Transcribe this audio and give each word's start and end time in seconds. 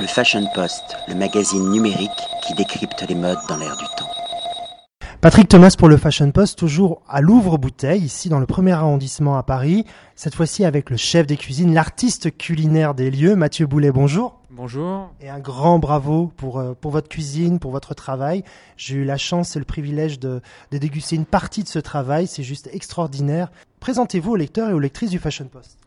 Le 0.00 0.06
Fashion 0.06 0.46
Post, 0.54 0.96
le 1.08 1.16
magazine 1.16 1.70
numérique 1.70 2.10
qui 2.46 2.54
décrypte 2.54 3.04
les 3.08 3.16
modes 3.16 3.38
dans 3.48 3.56
l'air 3.56 3.76
du 3.76 3.84
temps. 3.96 4.08
Patrick 5.20 5.48
Thomas 5.48 5.74
pour 5.76 5.88
le 5.88 5.96
Fashion 5.96 6.30
Post, 6.30 6.56
toujours 6.56 7.02
à 7.08 7.20
Louvre-Bouteille, 7.20 8.04
ici 8.04 8.28
dans 8.28 8.38
le 8.38 8.46
premier 8.46 8.70
arrondissement 8.70 9.36
à 9.36 9.42
Paris. 9.42 9.84
Cette 10.14 10.36
fois-ci 10.36 10.64
avec 10.64 10.90
le 10.90 10.96
chef 10.96 11.26
des 11.26 11.36
cuisines, 11.36 11.74
l'artiste 11.74 12.36
culinaire 12.36 12.94
des 12.94 13.10
lieux, 13.10 13.34
Mathieu 13.34 13.66
Boulet. 13.66 13.90
Bonjour. 13.90 14.40
Bonjour. 14.50 15.10
Et 15.20 15.28
un 15.28 15.40
grand 15.40 15.80
bravo 15.80 16.30
pour, 16.36 16.60
euh, 16.60 16.74
pour 16.80 16.92
votre 16.92 17.08
cuisine, 17.08 17.58
pour 17.58 17.72
votre 17.72 17.94
travail. 17.94 18.44
J'ai 18.76 18.96
eu 18.96 19.04
la 19.04 19.16
chance 19.16 19.56
et 19.56 19.58
le 19.58 19.64
privilège 19.64 20.20
de, 20.20 20.40
de 20.70 20.78
déguster 20.78 21.16
une 21.16 21.26
partie 21.26 21.64
de 21.64 21.68
ce 21.68 21.80
travail. 21.80 22.28
C'est 22.28 22.44
juste 22.44 22.70
extraordinaire. 22.72 23.50
Présentez-vous 23.80 24.32
aux 24.32 24.36
lecteurs 24.36 24.70
et 24.70 24.72
aux 24.74 24.78
lectrices 24.78 25.10
du 25.10 25.18
Fashion 25.18 25.46
Post. 25.46 25.77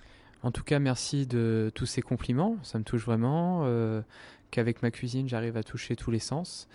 En 0.43 0.51
tout 0.51 0.63
cas, 0.63 0.79
merci 0.79 1.27
de 1.27 1.71
tous 1.75 1.85
ces 1.85 2.01
compliments. 2.01 2.57
Ça 2.63 2.79
me 2.79 2.83
touche 2.83 3.05
vraiment 3.05 3.61
euh, 3.65 4.01
qu'avec 4.49 4.81
ma 4.81 4.89
cuisine, 4.89 5.29
j'arrive 5.29 5.55
à 5.55 5.63
toucher 5.63 5.95
tous 5.95 6.09
les 6.09 6.19
sens. 6.19 6.67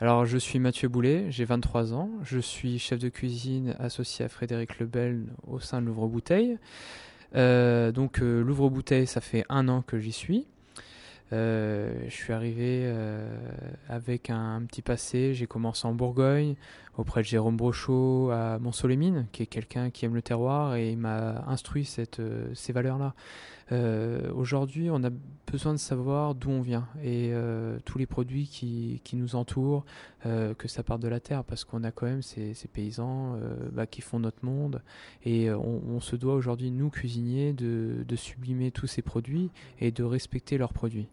Alors, 0.00 0.24
je 0.24 0.36
suis 0.36 0.58
Mathieu 0.58 0.88
Boulet, 0.88 1.30
j'ai 1.30 1.44
23 1.44 1.94
ans. 1.94 2.10
Je 2.24 2.40
suis 2.40 2.80
chef 2.80 2.98
de 2.98 3.08
cuisine 3.08 3.76
associé 3.78 4.24
à 4.24 4.28
Frédéric 4.28 4.80
Lebel 4.80 5.26
au 5.46 5.60
sein 5.60 5.80
de 5.80 5.86
Louvre-Bouteille. 5.86 6.58
Euh, 7.36 7.92
donc, 7.92 8.20
euh, 8.20 8.42
Louvre-Bouteille, 8.42 9.06
ça 9.06 9.20
fait 9.20 9.44
un 9.48 9.68
an 9.68 9.82
que 9.82 9.98
j'y 9.98 10.12
suis. 10.12 10.46
Je 11.30 12.10
suis 12.10 12.32
arrivé 12.32 12.88
avec 13.88 14.30
un, 14.30 14.62
petit 14.68 14.82
passé. 14.82 15.34
J'ai 15.34 15.48
commencé 15.48 15.84
en 15.84 15.92
Bourgogne 15.92 16.54
auprès 16.96 17.22
de 17.22 17.26
Jérôme 17.26 17.56
Brochot 17.56 18.30
à 18.30 18.58
Mont-Solémine, 18.58 19.26
qui 19.32 19.42
est 19.42 19.46
quelqu'un 19.46 19.90
qui 19.90 20.04
aime 20.04 20.14
le 20.14 20.22
terroir 20.22 20.76
et 20.76 20.94
m'a 20.96 21.44
instruit 21.48 21.84
cette, 21.84 22.20
euh, 22.20 22.48
ces 22.54 22.72
valeurs-là. 22.72 23.14
Euh, 23.72 24.30
Aujourd'hui, 24.32 24.90
on 24.90 25.02
a 25.04 25.10
besoin 25.50 25.72
de 25.72 25.78
savoir 25.78 26.34
d'où 26.34 26.50
on 26.50 26.60
vient 26.60 26.86
et 27.02 27.30
euh, 27.32 27.78
tous 27.84 27.98
les 27.98 28.06
produits 28.06 28.46
qui, 28.46 29.00
qui 29.04 29.16
nous 29.16 29.36
entourent, 29.36 29.84
que 30.22 30.68
ça 30.68 30.82
parte 30.82 31.02
de 31.02 31.08
la 31.08 31.20
terre, 31.20 31.44
parce 31.44 31.64
qu'on 31.64 31.84
a 31.84 31.90
quand 31.90 32.06
même 32.06 32.22
ces, 32.22 32.54
ces 32.54 32.66
paysans 32.66 33.38
bah, 33.72 33.86
qui 33.86 34.00
font 34.00 34.18
notre 34.18 34.42
monde 34.42 34.80
et 35.22 35.50
on, 35.50 35.82
on 35.86 36.00
se 36.00 36.16
doit 36.16 36.34
aujourd'hui, 36.34 36.70
nous 36.70 36.88
cuisiniers, 36.88 37.52
de, 37.52 38.04
de 38.08 38.16
sublimer 38.16 38.70
tous 38.70 38.86
ces 38.86 39.02
produits 39.02 39.50
et 39.80 39.90
de 39.90 40.02
respecter 40.02 40.56
leurs 40.56 40.72
produits. 40.72 41.08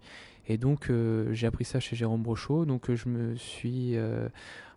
Et 0.47 0.57
donc 0.57 0.89
j'ai 1.33 1.45
appris 1.45 1.65
ça 1.65 1.81
chez 1.81 1.97
Jérôme 1.97 2.23
Brochot, 2.23 2.63
donc 2.63 2.89
je 2.89 3.09
me 3.09 3.35
suis 3.35 3.97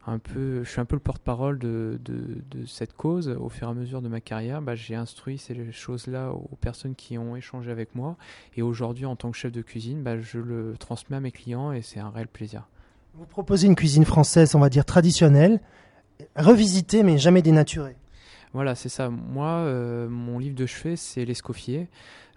un 0.07 0.19
peu, 0.19 0.63
je 0.65 0.71
suis 0.71 0.81
un 0.81 0.85
peu 0.85 0.97
le 0.97 1.01
porte-parole 1.01 1.59
de, 1.59 1.99
de, 2.05 2.43
de, 2.51 2.67
cette 2.67 2.93
cause. 2.95 3.29
Au 3.29 3.49
fur 3.49 3.69
et 3.69 3.71
à 3.71 3.75
mesure 3.75 4.03
de 4.03 4.09
ma 4.09 4.21
carrière, 4.21 4.61
bah, 4.61 4.75
j'ai 4.75 4.95
instruit 4.95 5.39
ces 5.39 5.73
choses-là 5.73 6.33
aux 6.33 6.57
personnes 6.57 6.95
qui 6.95 7.17
ont 7.17 7.37
échangé 7.37 7.71
avec 7.71 7.95
moi. 7.95 8.17
Et 8.57 8.63
aujourd'hui, 8.63 9.07
en 9.07 9.17
tant 9.17 9.31
que 9.31 9.37
chef 9.37 9.53
de 9.53 9.63
cuisine, 9.63 10.03
bah, 10.03 10.21
je 10.21 10.39
le 10.39 10.75
transmets 10.79 11.17
à 11.17 11.21
mes 11.21 11.33
clients 11.33 11.73
et 11.73 11.83
c'est 11.83 12.01
un 12.01 12.11
réel 12.11 12.29
plaisir. 12.29 12.69
Vous 13.15 13.27
proposez 13.27 13.67
une 13.67 13.77
cuisine 13.77 14.05
française, 14.05 14.55
on 14.55 14.61
va 14.61 14.69
dire 14.69 14.85
traditionnelle, 14.85 15.61
revisitée 16.37 17.03
mais 17.03 17.17
jamais 17.17 17.43
dénaturée. 17.43 17.97
Voilà, 18.53 18.75
c'est 18.75 18.89
ça. 18.89 19.09
Moi, 19.09 19.49
euh, 19.49 20.09
mon 20.09 20.39
livre 20.39 20.55
de 20.55 20.67
chevet, 20.67 20.97
c'est 20.97 21.25
l'escoffier. 21.25 21.89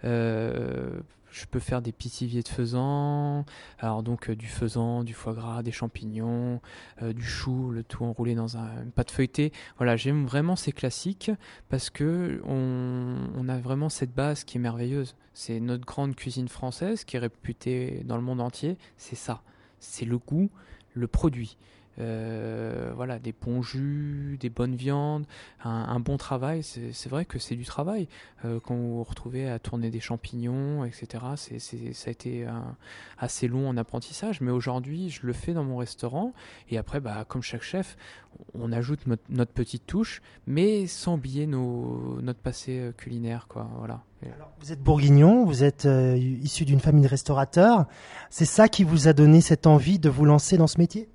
Euh, 0.04 1.00
je 1.30 1.44
peux 1.46 1.60
faire 1.60 1.82
des 1.82 1.92
pitiviers 1.92 2.42
de 2.42 2.48
faisan, 2.48 3.44
alors 3.78 4.02
donc 4.02 4.30
euh, 4.30 4.36
du 4.36 4.46
faisan, 4.46 5.04
du 5.04 5.14
foie 5.14 5.34
gras, 5.34 5.62
des 5.62 5.72
champignons, 5.72 6.60
euh, 7.02 7.12
du 7.12 7.24
chou, 7.24 7.70
le 7.70 7.84
tout 7.84 8.04
enroulé 8.04 8.34
dans 8.34 8.56
un, 8.56 8.86
pâte 8.94 9.10
feuilletée. 9.10 9.52
Voilà, 9.76 9.96
j'aime 9.96 10.26
vraiment 10.26 10.56
ces 10.56 10.72
classiques 10.72 11.30
parce 11.68 11.90
que 11.90 12.40
on, 12.44 13.16
on, 13.36 13.48
a 13.48 13.58
vraiment 13.58 13.88
cette 13.88 14.14
base 14.14 14.44
qui 14.44 14.58
est 14.58 14.60
merveilleuse. 14.60 15.14
C'est 15.34 15.60
notre 15.60 15.84
grande 15.84 16.16
cuisine 16.16 16.48
française 16.48 17.04
qui 17.04 17.16
est 17.16 17.20
réputée 17.20 18.02
dans 18.04 18.16
le 18.16 18.22
monde 18.22 18.40
entier. 18.40 18.78
C'est 18.96 19.16
ça, 19.16 19.42
c'est 19.80 20.04
le 20.04 20.18
goût, 20.18 20.50
le 20.94 21.06
produit. 21.06 21.56
Euh, 22.00 22.92
voilà, 22.94 23.18
des 23.18 23.32
bons 23.32 23.62
jus, 23.62 24.36
des 24.40 24.50
bonnes 24.50 24.76
viandes, 24.76 25.26
un, 25.64 26.00
bon 26.00 26.16
travail. 26.16 26.62
C'est 26.62 27.08
vrai 27.08 27.24
que 27.24 27.38
c'est 27.38 27.56
du 27.56 27.64
travail. 27.64 28.08
Euh, 28.44 28.60
quand 28.60 28.74
vous 28.74 28.98
vous 28.98 29.04
retrouvez 29.04 29.48
à 29.48 29.58
tourner 29.58 29.90
des 29.90 30.00
champignons, 30.00 30.84
etc., 30.84 31.24
c'est 31.36 31.58
ça 31.58 32.08
a 32.08 32.10
été 32.10 32.46
assez 33.18 33.48
long 33.48 33.68
en 33.68 33.76
apprentissage. 33.76 34.40
Mais 34.40 34.50
aujourd'hui, 34.50 35.10
je 35.10 35.26
le 35.26 35.32
fais 35.32 35.52
dans 35.52 35.64
mon 35.64 35.76
restaurant. 35.76 36.32
Et 36.70 36.78
après, 36.78 37.00
bah, 37.00 37.24
comme 37.26 37.42
chaque 37.42 37.62
chef, 37.62 37.96
on 38.54 38.72
ajoute 38.72 39.00
notre, 39.06 39.52
petite 39.52 39.86
touche, 39.86 40.22
mais 40.46 40.86
sans 40.86 41.14
oublier 41.14 41.46
notre 41.46 42.38
passé 42.40 42.78
euh, 42.78 42.92
culinaire. 42.92 43.48
Voilà. 43.78 44.02
Vous 44.60 44.72
êtes 44.72 44.82
bourguignon, 44.82 45.44
vous 45.44 45.62
êtes 45.62 45.86
euh, 45.86 46.16
issu 46.16 46.64
d'une 46.64 46.80
famille 46.80 47.04
de 47.04 47.08
restaurateurs. 47.08 47.86
C'est 48.30 48.44
ça 48.44 48.68
qui 48.68 48.84
vous 48.84 49.06
a 49.06 49.12
donné 49.12 49.40
cette 49.40 49.66
envie 49.66 49.98
de 49.98 50.08
vous 50.08 50.24
lancer 50.24 50.56
dans 50.56 50.66
ce 50.66 50.78
métier? 50.78 51.08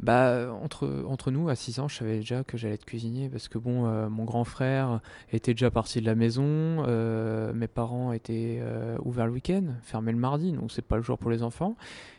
Bah, 0.00 0.52
entre, 0.62 1.04
entre 1.08 1.30
nous, 1.30 1.48
à 1.48 1.56
6 1.56 1.80
ans, 1.80 1.88
je 1.88 1.96
savais 1.96 2.16
déjà 2.18 2.44
que 2.44 2.56
j'allais 2.56 2.74
être 2.74 2.84
cuisinier 2.84 3.28
parce 3.28 3.48
que 3.48 3.58
bon, 3.58 3.86
euh, 3.86 4.08
mon 4.08 4.24
grand 4.24 4.44
frère 4.44 5.00
était 5.32 5.54
déjà 5.54 5.70
parti 5.70 6.00
de 6.00 6.06
la 6.06 6.14
maison, 6.14 6.44
euh, 6.86 7.52
mes 7.52 7.66
parents 7.66 8.12
étaient 8.12 8.58
euh, 8.60 8.96
ouverts 9.04 9.26
le 9.26 9.32
week-end, 9.32 9.64
fermés 9.82 10.12
le 10.12 10.18
mardi, 10.18 10.52
donc 10.52 10.70
c'est 10.70 10.82
pas 10.82 10.96
le 10.96 11.02
jour 11.02 11.18
pour 11.18 11.30
les 11.30 11.42
enfants. 11.42 11.76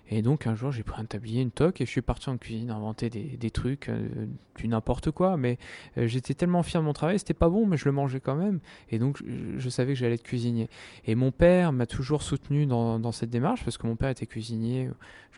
Et 0.09 0.21
donc 0.21 0.47
un 0.47 0.55
jour, 0.55 0.71
j'ai 0.71 0.83
pris 0.83 0.99
un 0.99 1.05
tablier, 1.05 1.41
une 1.41 1.51
toque, 1.51 1.81
et 1.81 1.85
je 1.85 1.91
suis 1.91 2.01
parti 2.01 2.29
en 2.29 2.37
cuisine 2.37 2.71
inventer 2.71 3.09
des, 3.09 3.37
des 3.37 3.51
trucs, 3.51 3.89
euh, 3.89 4.27
du 4.57 4.67
n'importe 4.67 5.11
quoi. 5.11 5.37
Mais 5.37 5.57
euh, 5.97 6.07
j'étais 6.07 6.33
tellement 6.33 6.63
fier 6.63 6.81
de 6.81 6.85
mon 6.85 6.93
travail, 6.93 7.19
c'était 7.19 7.33
pas 7.33 7.49
bon, 7.49 7.65
mais 7.65 7.77
je 7.77 7.85
le 7.85 7.91
mangeais 7.91 8.19
quand 8.19 8.35
même. 8.35 8.59
Et 8.89 8.99
donc 8.99 9.21
je, 9.57 9.69
savais 9.69 9.93
que 9.93 9.99
j'allais 9.99 10.15
être 10.15 10.23
cuisinier. 10.23 10.69
Et 11.05 11.15
mon 11.15 11.31
père 11.31 11.71
m'a 11.71 11.85
toujours 11.85 12.23
soutenu 12.23 12.65
dans, 12.65 12.99
dans, 12.99 13.11
cette 13.11 13.29
démarche, 13.29 13.63
parce 13.63 13.77
que 13.77 13.85
mon 13.85 13.95
père 13.95 14.09
était 14.09 14.25
cuisinier, 14.25 14.89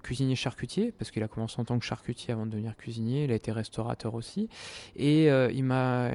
cuisinier 0.01 0.35
charcutier, 0.35 0.91
parce 0.91 1.11
qu'il 1.11 1.23
a 1.23 1.27
commencé 1.27 1.59
en 1.59 1.65
tant 1.65 1.77
que 1.79 1.85
charcutier 1.85 2.33
avant 2.33 2.45
de 2.45 2.51
devenir 2.51 2.75
cuisinier. 2.75 3.25
Il 3.25 3.31
a 3.31 3.35
été 3.35 3.51
restaurateur 3.51 4.15
aussi. 4.15 4.49
Et 4.95 5.29
euh, 5.29 5.51
il 5.51 5.63
m'a 5.63 6.11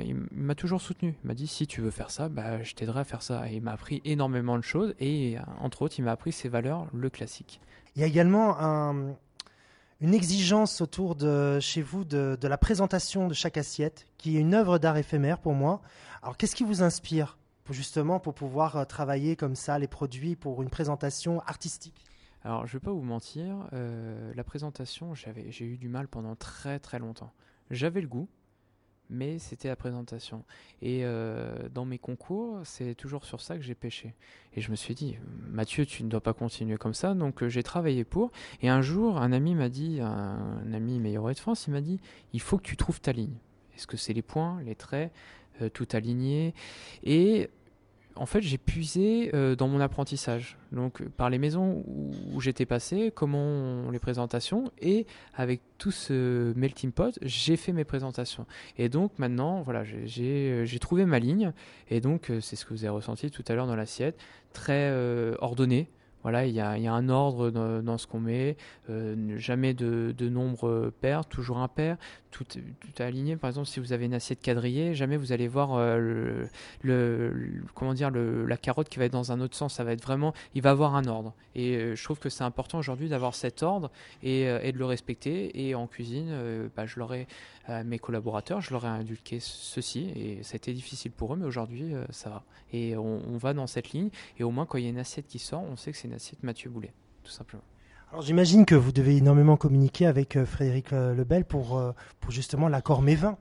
toujours 0.57 0.81
soutenu. 0.81 1.15
Il 1.25 1.29
m'a 1.29 1.35
dit 1.35 1.47
si 1.47 1.67
tu 1.67 1.81
veux 1.81 1.91
faire 1.91 2.11
ça, 2.11 2.29
bah, 2.29 2.63
je 2.63 2.75
t'aiderai 2.75 3.01
à 3.01 3.05
faire 3.05 3.23
ça. 3.23 3.51
Et 3.51 3.57
il 3.57 3.63
m'a 3.63 3.73
appris 3.73 4.03
énormément 4.05 4.57
de 4.57 4.65
choses. 4.65 4.95
Et 5.01 5.37
entre 5.61 5.83
autres, 5.83 5.97
il 5.99 6.03
m'a 6.03 6.13
appris 6.13 6.33
ses 6.33 6.49
valeurs, 6.49 6.87
le 6.93 7.11
classique. 7.11 7.61
Il 7.97 8.01
y 8.01 8.05
a 8.05 8.07
également 8.07 8.61
un, 8.61 9.17
une 10.03 10.13
exigence 10.13 10.83
autour 10.83 11.17
de 11.17 11.59
chez 11.61 11.81
vous 11.81 12.05
de, 12.05 12.37
la 12.43 12.59
présentation 12.59 13.27
de 13.27 13.33
chaque 13.33 13.57
assiette, 13.57 14.07
qui 14.19 14.37
est 14.37 14.41
une 14.41 14.53
œuvre 14.53 14.79
d'art 14.79 14.99
éphémère 14.99 15.39
pour 15.39 15.55
moi. 15.55 15.81
Alors, 16.23 16.37
qu'est-ce 16.37 16.55
qui 16.55 16.65
vous 16.65 16.83
inspire 16.83 17.39
justement 17.71 18.21
pour 18.21 18.35
pouvoir 18.35 18.87
travailler 18.87 19.35
comme 19.35 19.57
ça 19.57 19.79
les 19.79 19.89
produits 19.89 20.37
pour 20.37 20.63
une 20.63 20.69
présentation 20.69 21.41
artistique? 21.47 22.05
Alors, 22.45 22.67
je 22.67 22.77
ne 22.77 22.81
vais 22.81 22.85
pas 22.85 22.93
vous 22.93 23.03
mentir, 23.03 23.67
euh, 23.73 24.31
la 24.35 24.45
présentation, 24.45 25.15
j'ai 25.15 25.65
eu 25.65 25.79
du 25.79 25.89
mal 25.89 26.07
pendant 26.07 26.37
très 26.37 26.79
très 26.79 26.99
longtemps. 26.99 27.33
J'avais 27.71 28.03
le 28.03 28.09
goût, 28.09 28.29
mais 29.11 29.39
c'était 29.39 29.69
la 29.69 29.77
présentation. 29.77 30.45
Et 30.83 31.01
euh, 31.05 31.69
dans 31.73 31.85
mes 31.85 31.99
concours, 31.99 32.61
c'est 32.65 32.95
toujours 32.95 33.25
sur 33.25 33.41
ça 33.41 33.57
que 33.57 33.63
j'ai 33.63 33.75
pêché. 33.75 34.15
Et 34.55 34.61
je 34.61 34.71
me 34.71 34.77
suis 34.77 34.95
dit, 34.95 35.17
Mathieu, 35.49 35.87
tu 35.87 36.03
ne 36.05 36.09
dois 36.09 36.21
pas 36.21 36.33
continuer 36.33 36.77
comme 36.77 36.95
ça. 36.95 37.15
Donc 37.15 37.43
euh, 37.43 37.49
j'ai 37.49 37.63
travaillé 37.63 38.05
pour. 38.05 38.31
Et 38.63 38.69
un 38.69 38.83
jour, 38.83 39.19
un 39.19 39.33
ami 39.33 39.55
m'a 39.55 39.69
dit, 39.69 40.01
un, 40.01 40.73
ami 40.73 40.99
meilleur 40.99 41.27
de 41.27 41.35
France, 41.35 41.67
il 41.67 41.73
m'a 41.73 41.81
dit, 41.81 42.01
il 42.33 42.41
faut 42.41 42.59
que 42.59 42.65
tu 42.65 42.77
trouves 42.77 43.01
ta 43.01 43.13
ligne. 43.13 43.37
Est-ce 43.77 43.87
que 43.87 43.97
c'est 43.97 44.13
les 44.13 44.23
points, 44.23 44.61
les 44.63 44.75
traits, 44.75 45.13
euh, 45.63 45.69
tout 45.69 45.89
aligné? 45.93 46.55
Et 47.05 47.51
en 48.17 48.27
fait, 48.27 48.41
j'ai 48.41 48.59
puisé 48.59 49.31
euh, 49.35 49.57
dans 49.57 49.69
mon 49.69 49.81
apprentissage. 49.81 50.57
Donc, 50.73 51.03
par 51.09 51.31
les 51.31 51.39
maisons 51.39 51.85
où, 52.33 52.41
j'étais 52.41 52.67
passé, 52.67 53.13
comment 53.15 53.91
les 53.91 53.99
présentations, 53.99 54.71
et 54.81 55.07
avec 55.35 55.61
tout 55.79 55.91
ce 55.91 56.53
melting 56.57 56.93
pot, 56.93 57.19
j'ai 57.23 57.57
fait 57.57 57.73
mes 57.73 57.85
présentations. 57.85 58.47
Et 58.79 58.89
donc, 58.89 59.13
maintenant, 59.19 59.63
voilà, 59.63 59.85
j'ai 59.85 60.79
trouvé 60.81 61.05
ma 61.05 61.19
ligne, 61.19 61.53
et 61.89 62.01
donc, 62.01 62.31
euh, 62.31 62.41
c'est 62.41 62.57
ce 62.57 62.65
que 62.65 62.75
vous 62.75 62.85
avez 62.85 62.95
ressenti 62.95 63.31
tout 63.31 63.45
à 63.49 63.55
l'heure 63.55 63.67
dans 63.67 63.77
l'assiette, 63.77 64.19
très 64.53 64.91
euh, 64.91 65.35
ordonné, 65.39 65.89
voilà, 66.27 66.45
il 66.45 66.53
y 66.57 66.61
a, 66.61 66.73
un 66.93 67.09
ordre 67.09 67.51
dans, 67.53 67.99
ce 67.99 68.09
qu'on 68.09 68.19
met, 68.19 68.57
euh, 68.91 69.39
jamais 69.39 69.75
de, 69.75 70.29
nombre 70.29 70.93
pair, 71.01 71.25
toujours 71.25 71.59
impair, 71.59 71.99
tout, 72.33 72.43
tout 72.45 73.01
aligné. 73.01 73.37
Par 73.37 73.47
exemple, 73.47 73.69
si 73.69 73.79
vous 73.79 73.93
avez 73.93 74.07
une 74.07 74.15
assiette 74.15 74.43
quadrillée, 74.43 74.93
jamais 74.97 75.17
vous 75.17 75.31
allez 75.31 75.47
voir 75.47 75.75
euh, 75.75 76.45
le, 76.83 77.63
comment 77.77 77.95
dire 77.95 78.11
la 78.11 78.57
carotte 78.57 78.89
qui 78.89 78.99
va 78.99 79.05
être 79.05 79.13
dans 79.13 79.31
un 79.31 79.41
autre 79.41 79.55
sens. 79.55 79.75
Ça 79.75 79.85
va 79.85 79.93
être 79.93 80.03
vraiment, 80.03 80.35
il 80.57 80.63
va 80.63 80.71
avoir 80.71 80.97
un 80.97 81.05
ordre. 81.05 81.33
Et 81.55 81.77
euh, 81.77 81.95
je 81.95 82.03
trouve 82.03 82.19
que 82.19 82.29
c'est 82.29 82.43
important 82.43 82.79
aujourd'hui 82.79 83.09
d'avoir 83.09 83.37
cet 83.37 83.63
ordre 83.63 83.93
et, 84.25 84.49
euh, 84.49 84.73
de 84.73 84.79
le 84.79 84.85
respecter. 84.85 85.69
Et 85.69 85.77
en 85.77 85.87
cuisine, 85.87 86.31
euh, 86.31 86.69
bah, 86.75 86.87
je 86.87 86.99
l'aurais 86.99 87.29
mes 87.85 87.99
collaborateurs, 87.99 88.61
je 88.61 88.71
leur 88.73 88.85
ai 88.85 88.89
inculqué 88.89 89.39
ceci 89.41 90.11
et 90.15 90.43
ça 90.43 90.55
a 90.55 90.57
été 90.57 90.73
difficile 90.73 91.11
pour 91.11 91.35
eux, 91.35 91.37
mais 91.37 91.47
aujourd'hui 91.47 91.95
euh, 91.95 92.05
ça 92.11 92.31
va. 92.31 92.45
Et 92.73 92.97
on, 92.97 93.23
on 93.29 93.37
va 93.37 93.55
dans 93.55 93.67
cette 93.67 93.91
ligne 93.91 94.11
et 94.39 94.45
au 94.45 94.51
moins 94.51 94.67
quand 94.67 94.79
il 94.79 94.85
y 94.85 94.87
a 94.87 94.91
une 94.91 94.99
assiette 94.99 95.27
qui 95.27 95.39
sort, 95.39 95.63
on 95.63 95.77
sait 95.77 95.93
que 95.93 95.99
c'est 95.99 96.09
une 96.09 96.15
assiette 96.17 96.43
Mathieu 96.43 96.71
Boulet, 96.71 96.93
tout 97.23 97.31
simplement. 97.31 97.63
Alors 98.11 98.23
j'imagine 98.23 98.65
que 98.65 98.75
vous 98.75 98.93
devez 98.93 99.17
énormément 99.17 99.57
communiquer 99.57 100.07
avec 100.07 100.37
euh, 100.37 100.47
Frédéric 100.47 100.91
Lebel 100.93 101.45
pour, 101.45 101.77
euh, 101.77 101.93
pour 102.21 102.31
justement 102.31 102.69
l'accord 102.69 103.03
Mévin. 103.03 103.37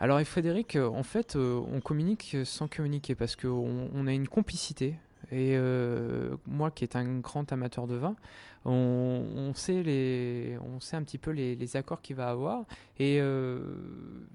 Alors 0.00 0.16
avec 0.16 0.26
Frédéric, 0.26 0.76
en 0.76 1.04
fait, 1.04 1.36
on 1.36 1.80
communique 1.80 2.36
sans 2.44 2.66
communiquer 2.66 3.14
parce 3.14 3.36
qu'on 3.36 3.88
on 3.94 4.06
a 4.08 4.12
une 4.12 4.26
complicité 4.26 4.96
Et 5.30 5.56
moi, 6.48 6.72
qui 6.72 6.82
est 6.82 6.96
un 6.96 7.20
grand 7.20 7.52
amateur 7.52 7.86
de 7.86 7.94
vin, 7.94 8.16
on, 8.64 9.52
sait 9.54 9.84
les, 9.84 10.58
on 10.60 10.80
sait 10.80 10.96
un 10.96 11.04
petit 11.04 11.16
peu 11.16 11.30
les, 11.30 11.76
accords 11.76 12.02
qu'il 12.02 12.16
va 12.16 12.28
avoir. 12.28 12.64
Et 12.98 13.20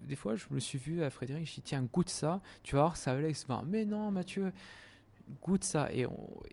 des 0.08 0.16
fois, 0.16 0.38
je 0.38 0.46
me 0.52 0.62
suis 0.62 0.80
vu 0.80 1.04
à 1.04 1.10
Frédéric, 1.10 1.46
je 1.46 1.56
dit 1.56 1.62
tiens, 1.62 1.86
goûte 1.92 2.10
ça, 2.10 2.40
tu 2.64 2.78
vas 2.78 2.84
voir, 2.84 2.98
ça 2.98 3.12
va 3.12 3.20
aller 3.20 3.34
ce 3.34 3.46
vin. 3.46 3.62
Mais 3.68 3.84
non, 3.84 4.12
Mathieu, 4.12 4.54
goûte 5.42 5.64
ça. 5.64 5.92
Et 5.94 6.06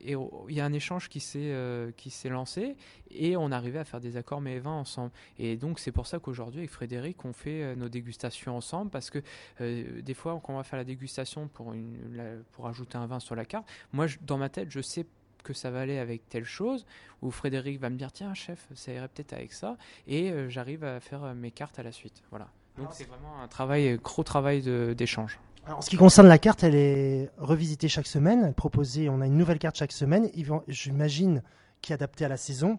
il 0.03 0.55
y 0.55 0.61
a 0.61 0.65
un 0.65 0.73
échange 0.73 1.09
qui 1.09 1.21
s'est 1.21 1.39
euh, 1.53 1.91
qui 1.97 2.11
s'est 2.11 2.29
lancé 2.29 2.77
et 3.11 3.37
on 3.37 3.51
arrivait 3.51 3.79
à 3.79 3.85
faire 3.85 4.01
des 4.01 4.17
accords 4.17 4.41
mais 4.41 4.59
vins 4.59 4.71
ensemble. 4.71 5.13
Et 5.39 5.57
donc 5.57 5.79
c'est 5.79 5.93
pour 5.93 6.07
ça 6.07 6.19
qu'aujourd'hui 6.19 6.61
avec 6.61 6.71
Frédéric 6.71 7.25
on 7.25 7.33
fait 7.33 7.63
euh, 7.63 7.75
nos 7.75 7.89
dégustations 7.89 8.57
ensemble 8.57 8.91
parce 8.91 9.11
que 9.11 9.23
euh, 9.61 10.01
des 10.03 10.15
fois 10.15 10.41
quand 10.43 10.55
on 10.55 10.57
va 10.57 10.65
faire 10.65 10.79
la 10.79 10.85
dégustation 10.85 11.49
pour 11.49 11.73
une 11.73 12.43
pour 12.53 12.67
ajouter 12.67 12.99
un 12.99 13.07
vin 13.07 13.21
sur 13.21 13.35
la 13.35 13.45
carte, 13.45 13.69
moi 13.93 14.07
dans 14.23 14.39
ma 14.39 14.49
tête 14.49 14.71
je 14.71 14.81
sais 14.81 15.07
que 15.43 15.53
ça 15.53 15.71
va 15.71 15.81
aller 15.81 15.99
avec 15.99 16.29
telle 16.29 16.45
chose, 16.45 16.87
ou 17.23 17.31
Frédéric 17.31 17.79
va 17.79 17.89
me 17.89 17.97
dire 17.97 18.11
tiens 18.11 18.35
chef 18.35 18.67
ça 18.75 18.93
irait 18.93 19.07
peut-être 19.07 19.33
avec 19.33 19.53
ça, 19.53 19.77
et 20.09 20.33
j'arrive 20.49 20.83
à 20.83 20.99
faire 20.99 21.37
mes 21.37 21.53
cartes 21.53 21.79
à 21.79 21.85
la 21.85 21.93
suite. 21.93 22.25
Voilà. 22.31 22.49
Donc 22.77 22.89
c'est 22.91 23.05
vraiment 23.05 23.41
un 23.41 23.47
travail, 23.47 23.97
gros 24.03 24.25
travail 24.25 24.63
d'échange 24.97 25.39
en 25.69 25.81
ce 25.81 25.91
qui 25.91 25.97
concerne 25.97 26.29
la 26.29 26.39
carte, 26.39 26.63
elle 26.63 26.75
est 26.75 27.31
revisitée 27.39 27.89
chaque 27.89 28.07
semaine. 28.07 28.55
Proposée, 28.55 29.09
on 29.09 29.21
a 29.21 29.27
une 29.27 29.37
nouvelle 29.37 29.59
carte 29.59 29.77
chaque 29.77 29.93
semaine. 29.93 30.31
J'imagine 30.69 31.43
qui 31.83 31.93
est 31.93 31.95
adaptée 31.95 32.25
à 32.25 32.29
la 32.29 32.37
saison, 32.37 32.79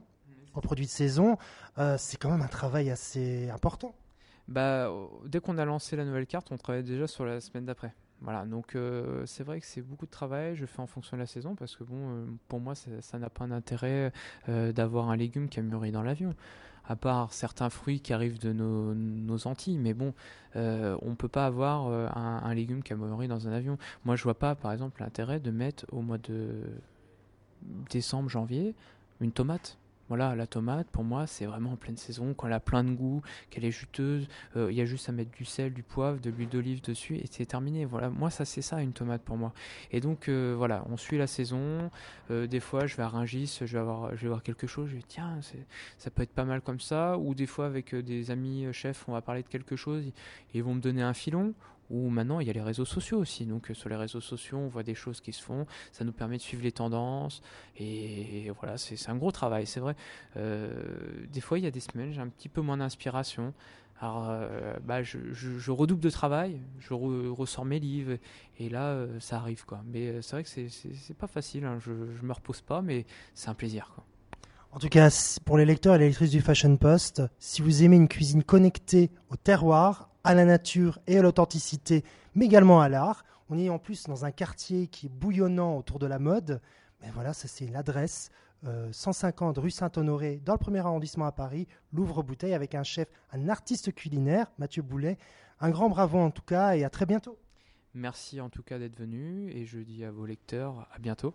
aux 0.54 0.62
produits 0.62 0.86
de 0.86 0.92
saison. 0.92 1.38
Euh, 1.78 1.96
c'est 1.98 2.18
quand 2.18 2.30
même 2.30 2.42
un 2.42 2.48
travail 2.48 2.90
assez 2.90 3.50
important. 3.50 3.94
Bah, 4.48 4.90
dès 5.26 5.40
qu'on 5.40 5.58
a 5.58 5.66
lancé 5.66 5.96
la 5.96 6.06
nouvelle 6.06 6.26
carte, 6.28 6.48
on 6.52 6.58
travaille 6.58 6.84
déjà 6.84 7.08
sur 7.08 7.26
la 7.26 7.42
semaine 7.42 7.66
d'après. 7.66 7.94
Voilà, 8.22 8.46
donc 8.46 8.76
euh, 8.76 9.26
c'est 9.26 9.44
vrai 9.44 9.60
que 9.60 9.66
c'est 9.66 9.82
beaucoup 9.82 10.06
de 10.06 10.12
travail. 10.12 10.56
Je 10.56 10.66
fais 10.66 10.82
en 10.82 10.88
fonction 10.88 11.18
de 11.18 11.22
la 11.22 11.28
saison 11.28 11.56
parce 11.56 11.76
que 11.76 11.84
bon, 11.84 11.98
euh, 11.98 12.26
pour 12.48 12.60
moi, 12.60 12.74
ça 12.76 13.20
n'a 13.20 13.30
pas 13.30 13.48
d'intérêt 13.48 14.12
d'avoir 14.48 15.10
un 15.10 15.16
légume 15.16 15.50
qui 15.50 15.60
a 15.60 15.64
mûri 15.64 15.92
dans 15.92 16.04
l'avion 16.04 16.34
à 16.88 16.96
part 16.96 17.34
certains 17.34 17.70
fruits 17.70 18.00
qui 18.00 18.14
arrivent 18.14 18.40
de 18.40 18.54
nos, 18.54 19.48
Antilles. 19.48 19.78
Mais 19.78 19.94
bon, 19.94 20.14
euh, 20.56 20.98
on 21.02 21.12
ne 21.12 21.16
peut 21.16 21.28
pas 21.28 21.46
avoir 21.46 21.88
euh, 21.88 22.08
un, 22.14 22.54
légume 22.54 22.82
qui 22.82 22.94
a 22.94 22.96
mûri 22.96 23.28
dans 23.28 23.48
un 23.48 23.52
avion. 23.52 23.78
Moi, 24.06 24.16
je 24.16 24.24
vois 24.24 24.38
pas, 24.38 24.56
par 24.56 24.72
exemple, 24.72 25.02
l'intérêt 25.02 25.40
de 25.40 25.52
mettre 25.52 25.86
au 25.92 26.02
mois 26.02 26.18
de 26.18 26.64
décembre, 27.90 28.30
janvier, 28.30 28.74
une 29.20 29.32
tomate. 29.32 29.78
Voilà, 30.10 30.36
la 30.36 30.48
tomate, 30.48 30.88
pour 30.88 31.04
moi, 31.04 31.28
c'est 31.28 31.46
vraiment 31.46 31.74
en 31.74 31.76
pleine 31.76 31.98
saison, 31.98 32.34
quand 32.34 32.48
elle 32.48 32.54
a 32.54 32.60
plein 32.60 32.84
de 32.84 32.92
goût, 32.92 33.22
qu'elle 33.50 33.66
est 33.66 33.72
juteuse. 33.72 34.28
Euh, 34.56 34.72
il 34.72 34.78
y 34.78 34.82
a 34.82 34.86
juste 34.86 35.10
à 35.10 35.12
mettre 35.12 35.32
du 35.32 35.44
sel, 35.44 35.74
du 35.74 35.84
poivre, 35.84 36.20
de 36.20 36.30
l'huile 36.30 36.48
d'olive 36.50 36.82
dessus, 36.82 37.16
et 37.18 37.26
c'est 37.30 37.46
terminé. 37.46 37.86
Voilà, 37.86 38.10
moi, 38.10 38.30
ça, 38.30 38.46
c'est 38.46 38.62
ça, 38.62 38.82
une 38.82 38.94
tomate 38.94 39.22
pour 39.22 39.38
moi. 39.38 39.54
Et 39.92 40.00
donc, 40.00 40.30
euh, 40.30 40.56
voilà, 40.58 40.86
on 40.90 40.96
suit 40.96 41.18
la 41.18 41.28
saison. 41.28 41.92
Euh, 42.32 42.48
des 42.48 42.62
fois, 42.62 42.88
je 42.88 42.96
vais 42.96 43.04
à 43.04 43.10
Ringis, 43.10 43.60
je 43.60 43.78
vais, 43.78 44.16
je 44.16 44.22
vais 44.22 44.28
voir 44.28 44.44
quelque 44.44 44.68
chose, 44.68 44.90
je 44.90 44.96
vais 44.96 45.04
tiens, 45.08 45.40
ça 45.98 46.10
peut 46.10 46.24
être 46.24 46.34
pas 46.34 46.46
mal 46.46 46.62
comme 46.62 46.80
ça. 46.80 47.18
Ou 47.18 47.36
des 47.36 47.48
fois, 47.48 47.66
avec 47.66 47.94
des 47.94 48.32
amis 48.32 48.68
chefs, 48.72 49.06
on 49.10 49.14
va 49.14 49.22
parler 49.22 49.44
de 49.44 49.48
quelque 49.48 49.76
chose, 49.76 50.04
ils 50.54 50.64
vont 50.64 50.74
me 50.74 50.82
donner 50.82 51.02
un 51.02 51.14
filon 51.14 51.54
ou 51.90 52.10
maintenant 52.10 52.40
il 52.40 52.48
y 52.48 52.50
a 52.50 52.54
les 52.54 52.62
réseaux 52.62 52.86
sociaux 52.86 53.20
aussi. 53.20 53.46
Donc 53.46 53.70
euh, 53.70 53.74
sur 53.74 53.90
les 53.90 53.96
réseaux 53.96 54.22
sociaux, 54.22 54.58
on 54.58 54.68
voit 54.68 54.84
des 54.84 54.96
choses 54.96 55.22
qui 55.22 55.34
se 55.34 55.42
font, 55.42 55.66
ça 55.92 56.04
nous 56.04 56.12
permet 56.12 56.38
de 56.38 56.42
suivre 56.42 56.64
les 56.64 56.72
tendances. 56.72 57.42
Et, 57.78 58.52
voilà, 58.60 58.78
c'est 58.78 59.10
un 59.10 59.16
gros 59.16 59.32
travail, 59.32 59.66
c'est 59.66 59.80
vrai. 59.80 59.96
Euh, 60.36 60.70
des 61.32 61.42
fois, 61.42 61.60
il 61.60 61.64
y 61.64 61.68
a 61.68 61.72
des 61.72 61.80
semaines, 61.80 62.12
j'ai 62.12 62.22
un 62.22 62.30
petit 62.30 62.50
peu 62.50 62.62
moins 62.62 62.78
d'inspiration. 62.78 63.54
Alors, 64.00 64.28
euh, 64.30 64.76
bah, 64.84 65.02
je, 65.02 65.72
redouble 65.72 66.02
de 66.02 66.10
travail, 66.12 66.60
je 66.80 66.94
ressors 66.94 67.66
mes 67.66 67.80
livres, 67.80 68.18
et 68.60 68.70
là, 68.70 69.08
ça 69.20 69.38
arrive. 69.38 69.66
quoi. 69.66 69.82
Mais 69.88 70.22
c'est 70.22 70.36
vrai 70.36 70.44
que 70.44 70.50
c'est 70.50 71.18
pas 71.18 71.28
facile, 71.28 71.66
hein. 71.66 71.80
je, 71.80 71.92
je 72.16 72.26
me 72.26 72.32
repose 72.32 72.62
pas, 72.62 72.84
mais 72.84 73.06
c'est 73.34 73.50
un 73.50 73.56
plaisir. 73.56 73.92
En 74.72 74.80
tout 74.80 74.90
cas, 74.90 75.10
pour 75.46 75.58
les 75.58 75.66
lecteurs 75.66 75.96
et 75.96 75.98
les 75.98 76.08
lectrices 76.08 76.30
du 76.30 76.42
Fashion 76.42 76.76
Post, 76.78 77.24
si 77.40 77.64
vous 77.64 77.84
aimez 77.84 77.96
une 77.96 78.08
cuisine 78.08 78.44
connectée 78.44 79.10
au 79.32 79.36
terroir, 79.36 80.12
à 80.28 80.34
la 80.34 80.44
nature 80.44 81.00
et 81.08 81.18
à 81.18 81.22
l'authenticité, 81.22 82.04
mais 82.36 82.46
également 82.46 82.82
à 82.82 82.90
l'art, 82.90 83.24
on 83.50 83.58
est 83.58 83.70
en 83.70 83.80
plus 83.80 84.04
dans 84.04 84.26
un 84.26 84.32
quartier 84.32 84.88
qui 84.88 85.06
est 85.06 85.10
bouillonnant 85.10 85.78
autour 85.78 86.00
de 86.00 86.06
la 86.06 86.20
mode. 86.20 86.60
Mais 87.02 87.10
voilà, 87.14 87.34
ça 87.34 87.48
c'est 87.48 87.68
l'adresse. 87.68 88.30
150 88.92 89.58
euh, 89.58 89.62
rue 89.62 89.72
Saint-Honoré, 89.72 90.42
dans 90.44 90.54
le 90.54 90.58
premier 90.60 90.80
arrondissement 90.80 91.28
à 91.28 91.32
Paris, 91.32 91.68
l'ouvre-bouteille 91.94 92.54
avec 92.54 92.76
un 92.76 92.84
chef, 92.84 93.08
un 93.32 93.48
artiste 93.48 93.94
culinaire, 93.94 94.48
Mathieu 94.58 94.82
Boulet. 94.82 95.18
Un 95.62 95.70
grand 95.70 95.90
bravo 95.90 96.20
en 96.20 96.32
tout 96.32 96.42
cas 96.42 96.76
et 96.76 96.84
à 96.84 96.90
très 96.90 97.06
bientôt. 97.06 97.38
Merci 97.94 98.42
en 98.42 98.50
tout 98.50 98.64
cas 98.64 98.80
d'être 98.80 99.00
venu 99.00 99.50
et 99.52 99.66
je 99.66 99.80
dis 99.80 100.04
à 100.04 100.12
vos 100.12 100.26
lecteurs 100.26 100.88
à 100.94 101.00
bientôt. 101.00 101.34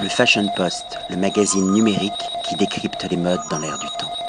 Le 0.00 0.08
Fashion 0.08 0.46
Post, 0.56 0.98
le 1.10 1.16
magazine 1.16 1.72
numérique 1.72 2.12
qui 2.44 2.54
décrypte 2.56 3.02
les 3.10 3.16
modes 3.16 3.40
dans 3.50 3.58
l'air 3.58 3.78
du 3.78 3.86
temps. 3.98 4.23